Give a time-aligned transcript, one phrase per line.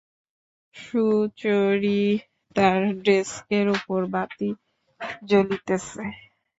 [0.75, 4.49] সুচরিতার ডেস্কের উপরে বাতি
[5.27, 6.03] জ্বলিতেছে।